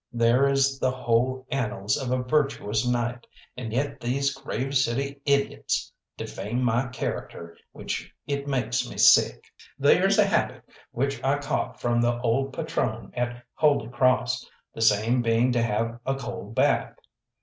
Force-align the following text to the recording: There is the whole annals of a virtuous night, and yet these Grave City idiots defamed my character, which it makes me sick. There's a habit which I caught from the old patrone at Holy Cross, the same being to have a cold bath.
There 0.11 0.47
is 0.49 0.79
the 0.79 0.89
whole 0.89 1.45
annals 1.51 1.95
of 1.95 2.09
a 2.11 2.23
virtuous 2.23 2.87
night, 2.87 3.27
and 3.55 3.71
yet 3.71 3.99
these 4.01 4.33
Grave 4.33 4.75
City 4.75 5.21
idiots 5.27 5.93
defamed 6.17 6.63
my 6.63 6.87
character, 6.87 7.55
which 7.71 8.11
it 8.25 8.47
makes 8.47 8.89
me 8.89 8.97
sick. 8.97 9.43
There's 9.77 10.17
a 10.17 10.25
habit 10.25 10.63
which 10.89 11.23
I 11.23 11.37
caught 11.37 11.79
from 11.79 12.01
the 12.01 12.19
old 12.21 12.51
patrone 12.51 13.13
at 13.13 13.43
Holy 13.53 13.89
Cross, 13.89 14.43
the 14.73 14.81
same 14.81 15.21
being 15.21 15.51
to 15.51 15.61
have 15.61 15.99
a 16.03 16.15
cold 16.15 16.55
bath. 16.55 16.95